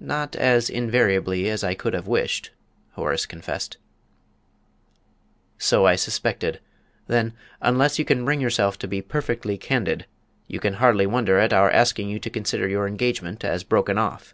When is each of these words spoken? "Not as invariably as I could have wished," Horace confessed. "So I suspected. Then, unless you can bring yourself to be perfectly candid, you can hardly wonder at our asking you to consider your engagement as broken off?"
"Not 0.00 0.36
as 0.36 0.70
invariably 0.70 1.48
as 1.48 1.64
I 1.64 1.74
could 1.74 1.92
have 1.92 2.06
wished," 2.06 2.52
Horace 2.92 3.26
confessed. 3.26 3.76
"So 5.58 5.84
I 5.84 5.96
suspected. 5.96 6.60
Then, 7.08 7.32
unless 7.60 7.98
you 7.98 8.04
can 8.04 8.24
bring 8.24 8.40
yourself 8.40 8.78
to 8.78 8.86
be 8.86 9.02
perfectly 9.02 9.58
candid, 9.58 10.06
you 10.46 10.60
can 10.60 10.74
hardly 10.74 11.06
wonder 11.08 11.40
at 11.40 11.52
our 11.52 11.72
asking 11.72 12.08
you 12.08 12.20
to 12.20 12.30
consider 12.30 12.68
your 12.68 12.86
engagement 12.86 13.44
as 13.44 13.64
broken 13.64 13.98
off?" 13.98 14.32